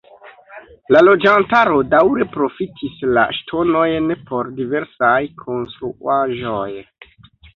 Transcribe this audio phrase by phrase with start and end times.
[0.95, 6.69] La loĝantaro daŭre profitis la ŝtonojn por diversaj konstruaĵoj.